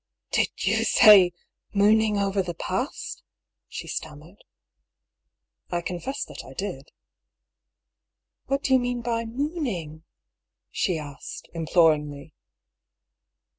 "Did 0.31 0.63
you 0.65 0.83
say 0.83 1.31
'mooning 1.75 2.17
over 2.17 2.41
the 2.41 2.55
past 2.55 3.19
^f^^ 3.19 3.23
she 3.67 3.87
stam 3.87 4.21
mered. 4.21 4.39
I 5.69 5.81
confessed 5.81 6.27
that 6.27 6.43
I 6.43 6.53
did." 6.55 6.89
What 8.47 8.63
do 8.63 8.73
you 8.73 8.79
mean 8.79 9.01
by 9.03 9.25
* 9.25 9.25
mooning' 9.25 9.97
f" 9.97 10.01
she 10.71 10.97
asked, 10.97 11.49
imploringly. 11.53 12.33